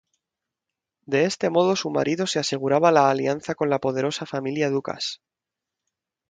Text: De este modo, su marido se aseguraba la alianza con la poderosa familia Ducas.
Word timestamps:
De 1.05 1.25
este 1.25 1.51
modo, 1.51 1.75
su 1.75 1.91
marido 1.91 2.25
se 2.25 2.39
aseguraba 2.39 2.91
la 2.91 3.11
alianza 3.11 3.53
con 3.53 3.69
la 3.69 3.77
poderosa 3.77 4.25
familia 4.25 4.71
Ducas. 4.71 5.21